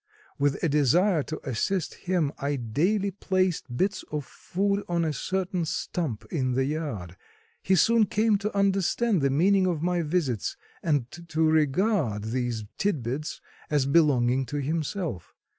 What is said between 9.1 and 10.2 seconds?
the meaning of my